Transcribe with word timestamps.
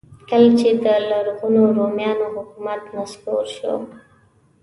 کله 0.29 0.49
چې 0.59 0.69
د 0.83 0.87
لرغونو 1.09 1.61
رومیانو 1.77 2.25
حکومت 2.35 2.81
نسکور 2.95 3.45
شو. 3.57 3.75